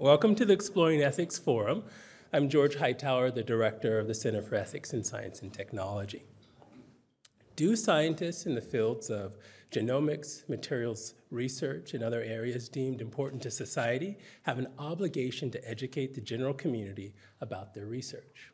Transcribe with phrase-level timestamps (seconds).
[0.00, 1.82] Welcome to the Exploring Ethics Forum.
[2.32, 6.24] I'm George Hightower, the director of the Center for Ethics in Science and Technology.
[7.54, 9.36] Do scientists in the fields of
[9.70, 16.14] genomics, materials research, and other areas deemed important to society have an obligation to educate
[16.14, 17.12] the general community
[17.42, 18.52] about their research?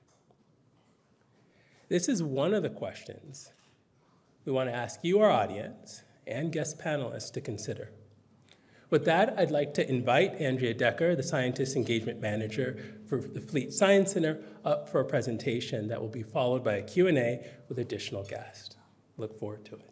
[1.88, 3.52] This is one of the questions
[4.44, 7.92] we want to ask you, our audience, and guest panelists to consider.
[8.88, 13.72] With that, I'd like to invite Andrea Decker, the Scientist Engagement Manager for the Fleet
[13.72, 18.22] Science Center, up for a presentation that will be followed by a Q&A with additional
[18.22, 18.77] guests.
[19.16, 19.91] Look forward to it.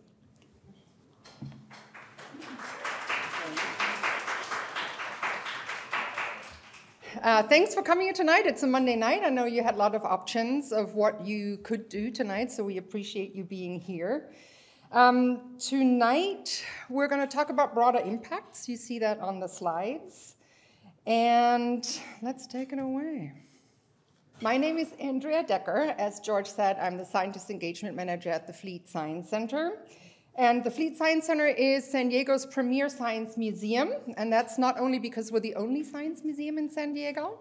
[7.21, 8.47] Uh, thanks for coming here tonight.
[8.47, 9.23] It's a Monday night.
[9.25, 12.63] I know you had a lot of options of what you could do tonight, so
[12.63, 14.31] we appreciate you being here.
[14.95, 18.69] Um, tonight, we're going to talk about broader impacts.
[18.69, 20.37] You see that on the slides.
[21.05, 21.85] And
[22.23, 23.33] let's take it away.
[24.41, 25.97] My name is Andrea Decker.
[25.99, 29.79] As George said, I'm the Scientist Engagement Manager at the Fleet Science Center.
[30.37, 33.95] And the Fleet Science Center is San Diego's premier science museum.
[34.17, 37.41] And that's not only because we're the only science museum in San Diego,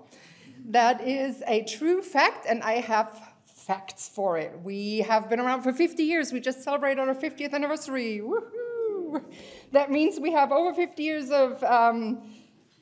[0.70, 3.33] that is a true fact, and I have
[3.66, 4.59] facts for it.
[4.61, 6.33] We have been around for 50 years.
[6.33, 8.22] We just celebrated our 50th anniversary.
[8.23, 9.23] Woohoo!
[9.72, 12.23] That means we have over 50 years of um,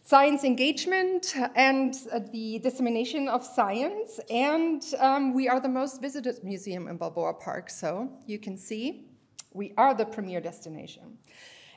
[0.04, 4.20] science engagement and uh, the dissemination of science.
[4.30, 7.70] And um, we are the most visited museum in Balboa Park.
[7.70, 9.06] So you can see
[9.54, 11.18] we are the premier destination.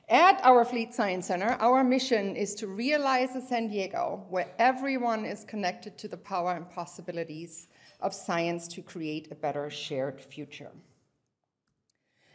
[0.08, 5.24] At our Fleet Science Center, our mission is to realize a San Diego where everyone
[5.24, 7.68] is connected to the power and possibilities
[8.04, 10.70] of science to create a better shared future.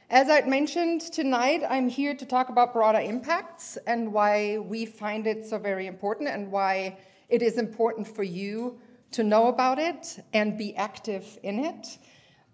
[0.10, 5.28] As I'd mentioned tonight, I'm here to talk about broader impacts and why we find
[5.28, 6.98] it so very important and why
[7.30, 8.80] it is important for you
[9.12, 12.00] to know about it and be active in it.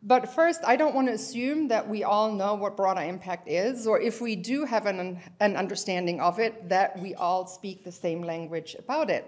[0.03, 3.88] But first, I don't want to assume that we all know what broader impact is,
[3.88, 7.92] or if we do have an, an understanding of it, that we all speak the
[7.92, 9.26] same language about it.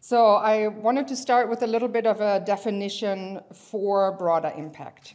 [0.00, 5.14] So I wanted to start with a little bit of a definition for broader impact.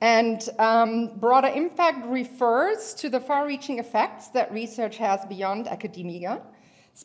[0.00, 6.42] And um, broader impact refers to the far reaching effects that research has beyond academia,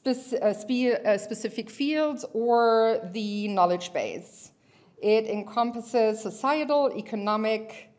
[0.06, 0.14] uh,
[0.54, 4.52] spe- uh, specific fields, or the knowledge base.
[5.02, 7.90] It encompasses societal, economic,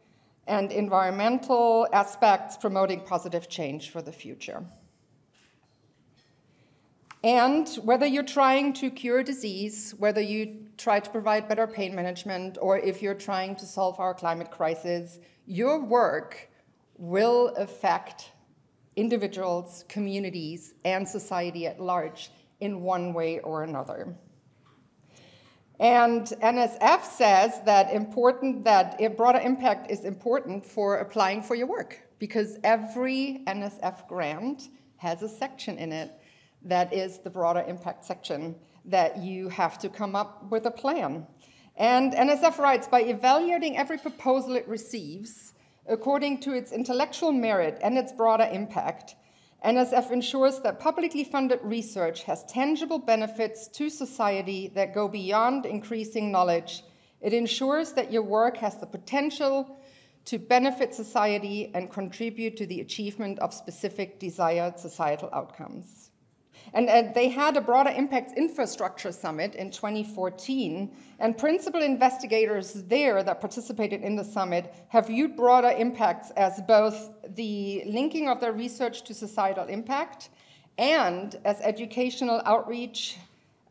[0.46, 4.64] and environmental aspects promoting positive change for the future.
[7.22, 12.56] And whether you're trying to cure disease, whether you try to provide better pain management,
[12.60, 16.48] or if you're trying to solve our climate crisis, your work
[16.96, 18.32] will affect
[18.96, 22.30] individuals, communities, and society at large
[22.60, 24.16] in one way or another.
[25.78, 32.00] And NSF says that important that broader impact is important for applying for your work
[32.18, 36.19] because every NSF grant has a section in it
[36.62, 38.54] that is the broader impact section
[38.84, 41.26] that you have to come up with a plan.
[41.76, 45.54] And NSF writes by evaluating every proposal it receives
[45.90, 49.16] according to its intellectual merit and its broader impact,
[49.64, 56.32] NSF ensures that publicly funded research has tangible benefits to society that go beyond increasing
[56.32, 56.82] knowledge.
[57.20, 59.78] It ensures that your work has the potential
[60.26, 65.99] to benefit society and contribute to the achievement of specific desired societal outcomes.
[66.72, 73.22] And uh, they had a broader impact infrastructure summit in 2014, and principal investigators there
[73.22, 78.52] that participated in the summit have viewed broader impacts as both the linking of their
[78.52, 80.30] research to societal impact
[80.78, 83.18] and as educational outreach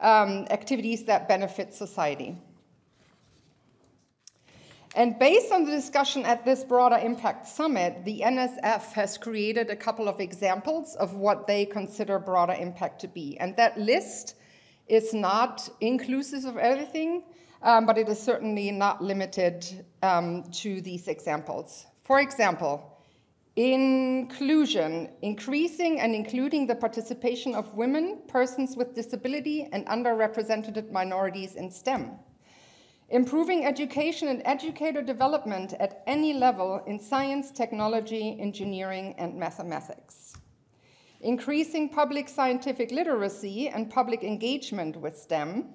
[0.01, 2.37] um, activities that benefit society.
[4.99, 9.75] And based on the discussion at this broader impact summit, the NSF has created a
[9.77, 13.37] couple of examples of what they consider broader impact to be.
[13.39, 14.35] And that list
[14.89, 17.23] is not inclusive of everything,
[17.61, 21.85] um, but it is certainly not limited um, to these examples.
[22.03, 22.97] For example,
[23.55, 31.71] inclusion, increasing and including the participation of women, persons with disability, and underrepresented minorities in
[31.71, 32.19] STEM
[33.09, 40.33] improving education and educator development at any level in science, technology, engineering, and mathematics,
[41.21, 45.65] increasing public scientific literacy and public engagement with STEM,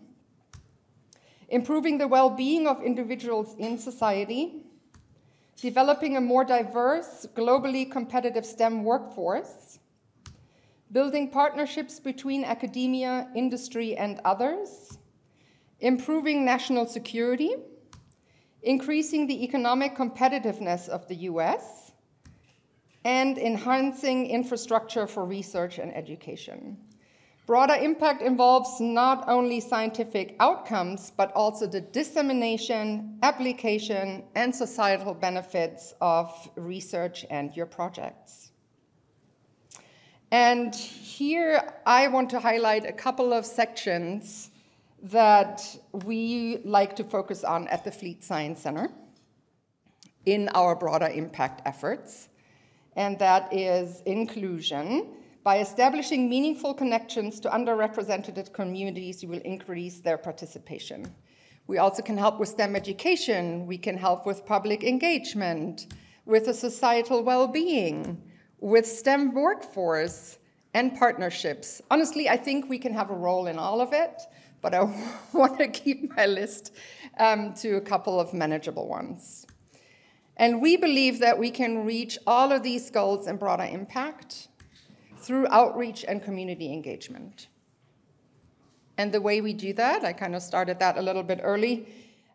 [1.48, 4.64] improving the well being of individuals in society,
[5.60, 9.80] developing a more diverse, globally competitive STEM workforce,
[10.92, 14.98] building partnerships between academia, industry, and others,
[15.84, 17.54] improving national security,
[18.62, 21.92] increasing the economic competitiveness of the US,
[23.04, 26.78] and enhancing infrastructure for research and education.
[27.46, 35.92] Broader impact involves not only scientific outcomes, but also the dissemination, application, and societal benefits
[36.00, 38.52] of research and your projects.
[40.30, 44.50] And here I want to highlight a couple of sections
[45.04, 48.88] that we like to focus on at the Fleet Science Center
[50.24, 52.30] in our broader impact efforts,
[52.96, 55.12] and that is inclusion.
[55.42, 61.14] By establishing meaningful connections to underrepresented communities, you will increase their participation.
[61.66, 65.92] We also can help with STEM education, we can help with public engagement,
[66.24, 68.22] with a societal well being,
[68.58, 70.38] with STEM workforce,
[70.72, 71.82] and partnerships.
[71.90, 74.22] Honestly, I think we can have a role in all of it
[74.64, 74.82] but I
[75.32, 76.72] want to keep my list
[77.18, 79.46] um, to a couple of manageable ones.
[80.36, 84.48] And we believe that we can reach all of these goals and broader impact
[85.18, 87.48] through outreach and community engagement.
[88.98, 91.86] And the way we do that, I kind of started that a little bit early,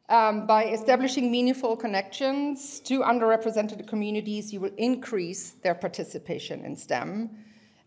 [0.07, 7.29] um, by establishing meaningful connections to underrepresented communities, you will increase their participation in STEM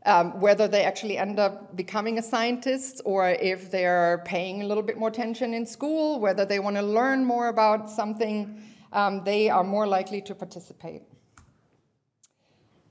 [0.04, 4.82] um, whether they actually end up becoming a scientist or if they're paying a little
[4.82, 8.60] bit more attention in school, whether they want to learn more about something,
[8.92, 11.02] um, they are more likely to participate.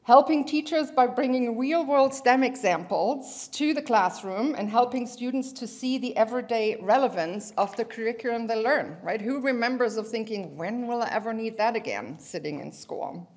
[0.04, 5.68] Helping teachers by bringing real world STEM examples to the classroom and helping students to
[5.68, 9.22] see the everyday relevance of the curriculum they learn, right?
[9.22, 13.30] Who remembers of thinking, when will I ever need that again sitting in school?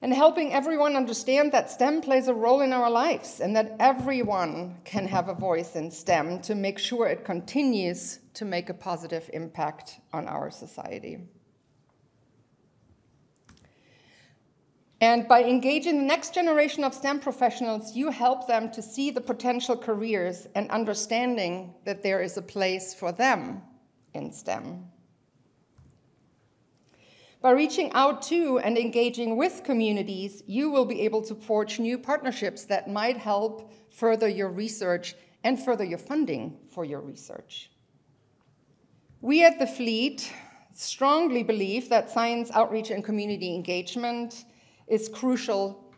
[0.00, 4.76] And helping everyone understand that STEM plays a role in our lives and that everyone
[4.84, 9.28] can have a voice in STEM to make sure it continues to make a positive
[9.32, 11.18] impact on our society.
[15.00, 19.20] And by engaging the next generation of STEM professionals, you help them to see the
[19.20, 23.62] potential careers and understanding that there is a place for them
[24.14, 24.84] in STEM.
[27.40, 31.96] By reaching out to and engaging with communities, you will be able to forge new
[31.96, 35.14] partnerships that might help further your research
[35.44, 37.70] and further your funding for your research.
[39.20, 40.32] We at the Fleet
[40.74, 44.44] strongly believe that science outreach and community engagement
[44.88, 45.94] is crucial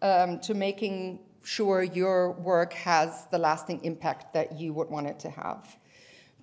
[0.00, 5.18] um, to making sure your work has the lasting impact that you would want it
[5.20, 5.76] to have.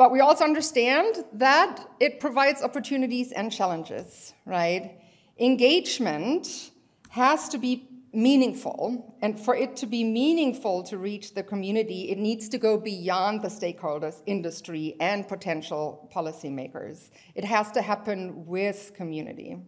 [0.01, 4.99] But we also understand that it provides opportunities and challenges, right?
[5.37, 6.71] Engagement
[7.09, 12.17] has to be meaningful, and for it to be meaningful to reach the community, it
[12.17, 17.11] needs to go beyond the stakeholders, industry, and potential policymakers.
[17.35, 19.59] It has to happen with community.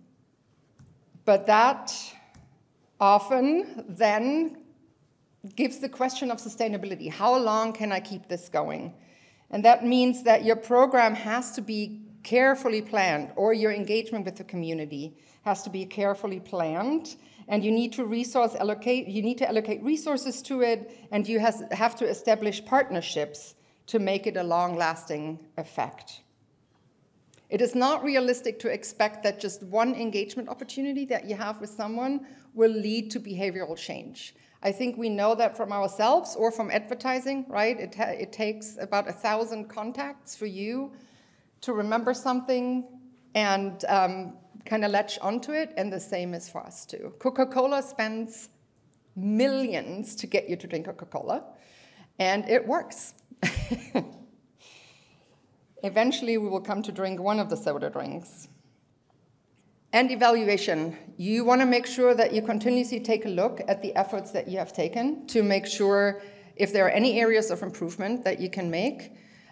[1.25, 1.93] But that
[2.99, 4.57] often then
[5.55, 7.11] gives the question of sustainability.
[7.11, 8.95] How long can I keep this going?
[9.53, 14.37] And that means that your program has to be carefully planned, or your engagement with
[14.37, 17.15] the community has to be carefully planned.
[17.47, 21.39] And you need to resource allocate, you need to allocate resources to it, and you
[21.39, 23.53] has, have to establish partnerships
[23.87, 26.21] to make it a long lasting effect.
[27.49, 31.69] It is not realistic to expect that just one engagement opportunity that you have with
[31.69, 34.33] someone will lead to behavioral change.
[34.65, 37.77] I think we know that from ourselves or from advertising, right?
[37.77, 40.93] It, it takes about a thousand contacts for you
[41.61, 42.85] to remember something
[43.35, 47.13] and um, kind of latch onto it, and the same is for us too.
[47.19, 48.47] Coca Cola spends
[49.17, 51.43] millions to get you to drink Coca Cola,
[52.17, 53.15] and it works.
[55.83, 58.47] Eventually, we will come to drink one of the soda drinks.
[59.93, 60.97] And evaluation.
[61.17, 64.47] You want to make sure that you continuously take a look at the efforts that
[64.47, 66.23] you have taken to make sure
[66.55, 69.11] if there are any areas of improvement that you can make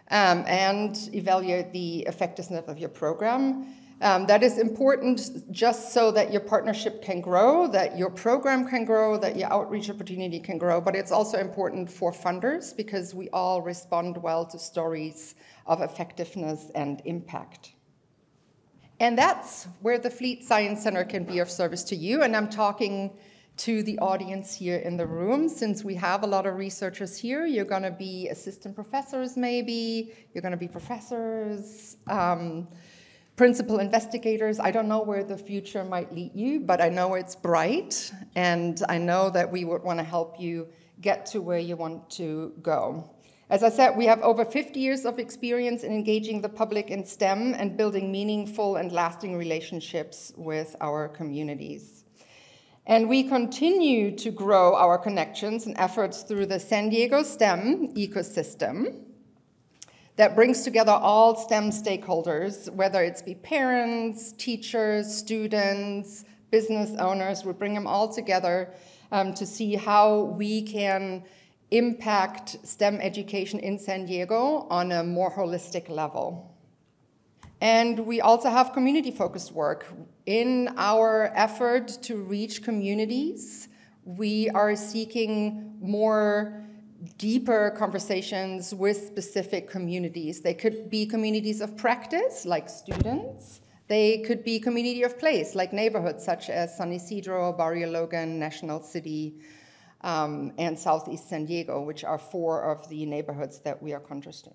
[0.10, 3.67] um, and evaluate the effectiveness of your program.
[4.01, 8.83] Um, that is important just so that your partnership can grow, that your program can
[8.83, 10.81] grow, that your outreach opportunity can grow.
[10.81, 15.36] But it's also important for funders because we all respond well to stories
[15.67, 17.74] of effectiveness and impact.
[19.01, 22.22] And that's where the Fleet Science Center can be of service to you.
[22.22, 23.10] And I'm talking
[23.58, 25.50] to the audience here in the room.
[25.50, 30.13] Since we have a lot of researchers here, you're going to be assistant professors, maybe,
[30.36, 32.67] you're going to be professors, um,
[33.38, 34.60] principal investigators.
[34.60, 38.79] I don't know where the future might lead you, but I know it's bright, and
[38.88, 40.67] I know that we would want to help you
[41.01, 43.10] get to where you want to go.
[43.51, 47.03] As I said, we have over 50 years of experience in engaging the public in
[47.03, 52.05] STEM and building meaningful and lasting relationships with our communities.
[52.86, 59.01] And we continue to grow our connections and efforts through the San Diego STEM ecosystem
[60.15, 67.43] that brings together all STEM stakeholders, whether it's be parents, teachers, students, business owners.
[67.43, 68.74] We bring them all together
[69.12, 71.25] um, to see how we can
[71.72, 76.56] impact STEM education in San Diego on a more holistic level.
[77.62, 79.86] And we also have community focused work.
[80.25, 83.70] In our effort to reach communities,
[84.04, 86.62] we are seeking more
[87.18, 90.42] deeper conversations with specific communities.
[90.42, 93.62] They could be communities of practice, like students.
[93.88, 98.82] They could be community of place, like neighborhoods such as San Ysidro, Barrio Logan, National
[98.82, 99.36] City,
[100.03, 104.01] um, and Southeast San Diego, which are four of the neighborhoods that we are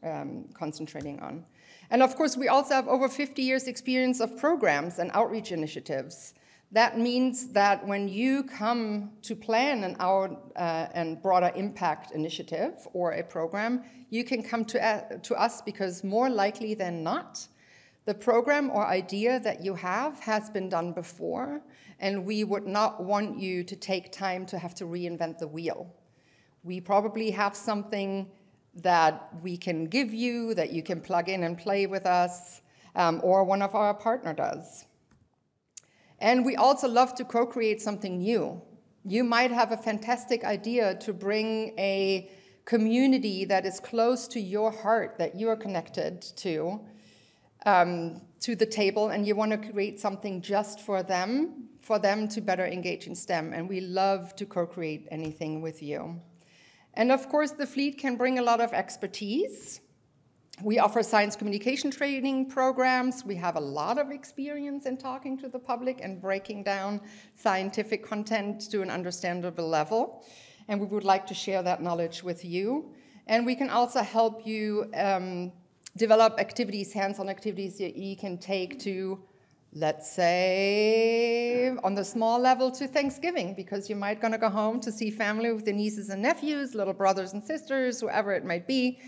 [0.02, 1.44] um, concentrating on.
[1.90, 6.34] And of course, we also have over 50 years' experience of programs and outreach initiatives.
[6.72, 12.88] That means that when you come to plan an our uh, and broader impact initiative
[12.92, 17.46] or a program, you can come to, uh, to us because more likely than not,
[18.06, 21.60] the program or idea that you have has been done before,
[21.98, 25.92] and we would not want you to take time to have to reinvent the wheel.
[26.62, 28.30] We probably have something
[28.76, 32.60] that we can give you, that you can plug in and play with us,
[32.94, 34.86] um, or one of our partner does.
[36.20, 38.62] And we also love to co create something new.
[39.04, 42.30] You might have a fantastic idea to bring a
[42.64, 46.80] community that is close to your heart, that you are connected to,
[47.66, 52.28] um, to the table and you want to create something just for them, for them
[52.28, 53.52] to better engage in STEM.
[53.52, 56.20] And we love to co create anything with you.
[56.94, 59.80] And of course, the fleet can bring a lot of expertise.
[60.62, 63.24] We offer science communication training programs.
[63.24, 67.02] We have a lot of experience in talking to the public and breaking down
[67.34, 70.24] scientific content to an understandable level.
[70.68, 72.94] And we would like to share that knowledge with you.
[73.26, 75.52] And we can also help you um,
[75.96, 79.18] develop activities, hands-on activities that you can take to,
[79.72, 84.92] let's say, on the small level to Thanksgiving, because you might gonna go home to
[84.92, 89.00] see family with the nieces and nephews, little brothers and sisters, whoever it might be.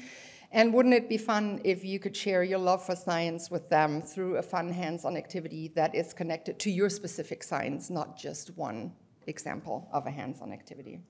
[0.50, 4.00] And wouldn't it be fun if you could share your love for science with them
[4.00, 8.92] through a fun hands-on activity that is connected to your specific science, not just one
[9.26, 11.00] example of a hands-on activity.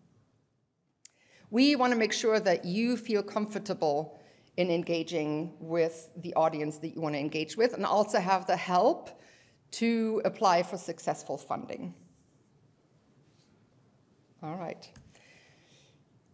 [1.51, 4.18] We want to make sure that you feel comfortable
[4.59, 8.57] in engaging with the audience that you want to engage with, and also have the
[8.57, 9.09] help
[9.71, 11.95] to apply for successful funding.
[14.43, 14.91] All right.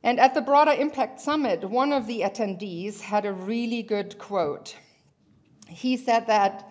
[0.02, 4.74] And at the Broader Impact Summit, one of the attendees had a really good quote.
[5.68, 6.66] He said that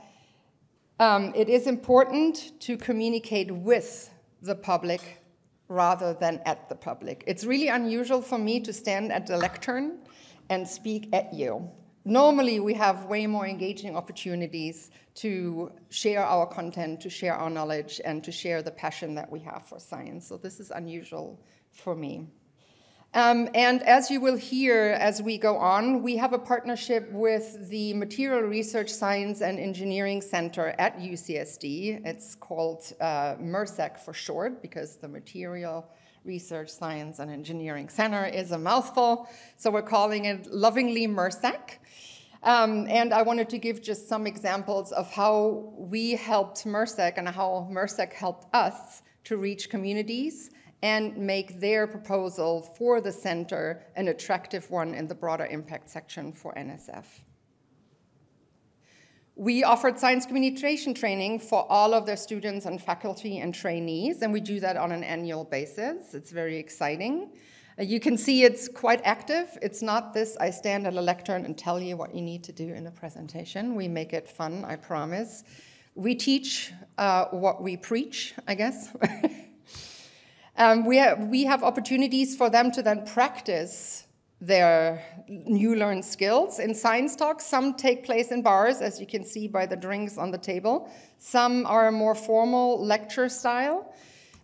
[1.00, 4.10] um, it is important to communicate with
[4.42, 5.22] the public
[5.68, 7.24] rather than at the public.
[7.28, 10.00] It's really unusual for me to stand at the lectern
[10.50, 11.70] and speak at you.
[12.06, 18.02] Normally, we have way more engaging opportunities to share our content, to share our knowledge,
[18.04, 20.28] and to share the passion that we have for science.
[20.28, 21.40] So, this is unusual
[21.72, 22.28] for me.
[23.16, 27.70] Um, and as you will hear as we go on, we have a partnership with
[27.70, 32.02] the Material Research Science and Engineering Center at UCSD.
[32.06, 35.88] It's called uh, MRSEC for short because the Material
[36.26, 39.28] Research, Science, and Engineering Center is a mouthful,
[39.58, 41.78] so we're calling it lovingly MRSEC.
[42.44, 47.28] Um, and I wanted to give just some examples of how we helped MRSEC and
[47.28, 50.52] how MRSEC helped us to reach communities
[50.82, 56.34] and make their proposal for the center an attractive one in the broader impact section
[56.34, 57.06] for NSF.
[59.36, 64.32] We offered science communication training for all of their students and faculty and trainees, and
[64.32, 66.14] we do that on an annual basis.
[66.14, 67.32] It's very exciting.
[67.80, 69.58] Uh, you can see it's quite active.
[69.60, 72.52] It's not this I stand at a lectern and tell you what you need to
[72.52, 73.74] do in a presentation.
[73.74, 75.44] We make it fun, I promise.
[75.96, 78.96] We teach uh, what we preach, I guess.
[80.58, 84.03] um, we, have, we have opportunities for them to then practice
[84.46, 86.60] their new learned skills.
[86.60, 90.18] In science talks, some take place in bars, as you can see by the drinks
[90.18, 90.90] on the table.
[91.18, 93.94] Some are more formal lecture style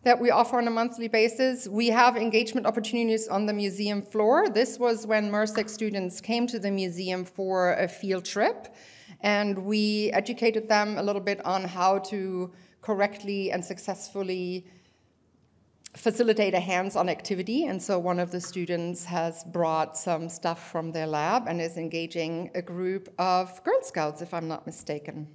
[0.03, 1.67] that we offer on a monthly basis.
[1.67, 4.47] We have engagement opportunities on the museum floor.
[4.47, 8.73] This was when MRSEC students came to the museum for a field trip.
[9.21, 14.65] And we educated them a little bit on how to correctly and successfully
[15.99, 17.65] facilitate a hands-on activity.
[17.65, 21.75] And so one of the students has brought some stuff from their lab and is
[21.75, 25.27] engaging a group of Girl Scouts, if I'm not mistaken.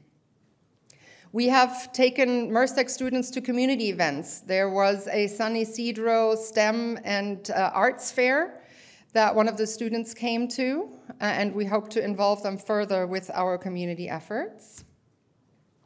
[1.32, 4.40] We have taken MRSEC students to community events.
[4.40, 8.62] There was a San Ysidro STEM and uh, Arts Fair
[9.12, 13.06] that one of the students came to, uh, and we hope to involve them further
[13.06, 14.84] with our community efforts.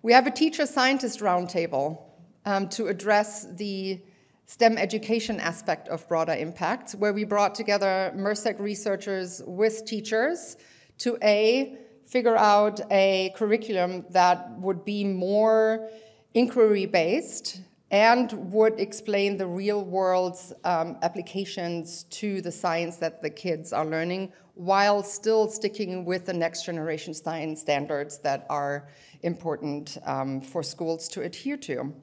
[0.02, 2.00] We have a teacher-scientist roundtable
[2.44, 4.00] um, to address the
[4.50, 10.56] STEM education aspect of broader impacts, where we brought together MRSEC researchers with teachers
[10.96, 11.76] to A,
[12.06, 15.90] figure out a curriculum that would be more
[16.32, 23.28] inquiry based and would explain the real world's um, applications to the science that the
[23.28, 28.88] kids are learning while still sticking with the next generation science standards that are
[29.22, 31.94] important um, for schools to adhere to.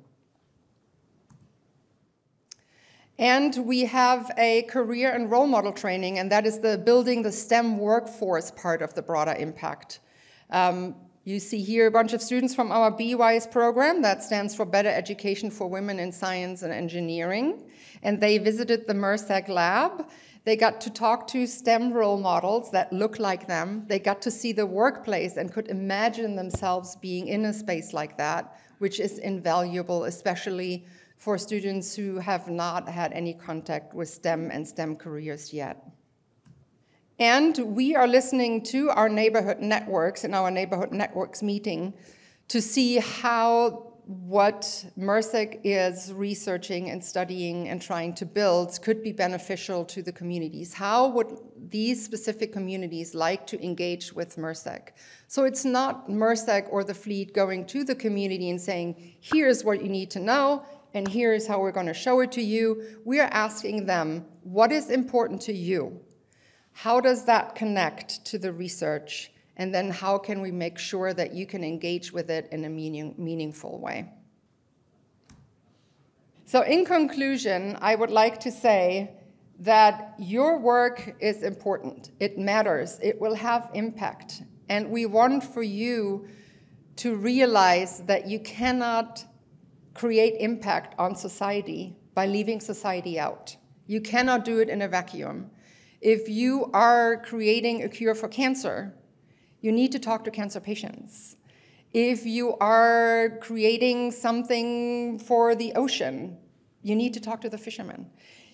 [3.18, 7.32] And we have a career and role model training, and that is the building the
[7.32, 10.02] STEM workforce part of the broader impact.
[10.50, 14.66] Um, you see here a bunch of students from our BWISE program, that stands for
[14.66, 17.64] Better Education for Women in Science and Engineering,
[18.04, 20.08] and they visited the MRSEC lab.
[20.44, 23.86] They got to talk to STEM role models that look like them.
[23.88, 28.18] They got to see the workplace and could imagine themselves being in a space like
[28.18, 30.86] that, which is invaluable, especially
[31.18, 35.84] for students who have not had any contact with STEM and STEM careers yet.
[37.18, 41.94] And we are listening to our neighborhood networks in our neighborhood networks meeting
[42.50, 49.12] to see how what MRSEC is researching and studying and trying to build could be
[49.12, 50.74] beneficial to the communities.
[50.74, 54.90] How would these specific communities like to engage with MRSEC?
[55.28, 59.82] So it's not MRSEC or the fleet going to the community and saying, here's what
[59.82, 60.64] you need to know,
[60.96, 62.82] and here's how we're going to show it to you.
[63.04, 66.00] We are asking them, what is important to you?
[66.72, 69.32] How does that connect to the research?
[69.58, 72.70] And then how can we make sure that you can engage with it in a
[72.70, 74.10] meaning, meaningful way?
[76.46, 79.18] So, in conclusion, I would like to say
[79.60, 82.12] that your work is important.
[82.22, 83.00] It matters.
[83.02, 84.44] It will have impact.
[84.70, 86.28] And we want for you
[86.98, 89.26] to realize that you cannot
[89.96, 93.56] create impact on society by leaving society out.
[93.88, 95.50] You cannot do it in a vacuum.
[96.02, 98.94] If you are creating a cure for cancer,
[99.62, 101.38] you need to talk to cancer patients.
[101.94, 106.38] If you are creating something for the ocean,
[106.84, 108.12] you need to talk to the fishermen.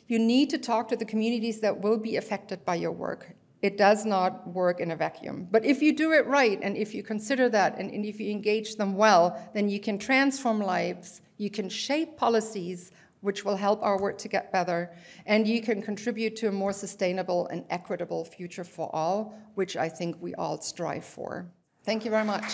[0.07, 3.35] You need to talk to the communities that will be affected by your work.
[3.61, 5.47] It does not work in a vacuum.
[5.49, 8.31] But if you do it right, and if you consider that, and, and if you
[8.31, 13.81] engage them well, then you can transform lives, you can shape policies which will help
[13.81, 14.91] our work to get better,
[15.25, 19.89] and you can contribute to a more sustainable and equitable future for all, which I
[19.89, 21.47] think we all strive for.
[21.83, 22.45] Thank you very much.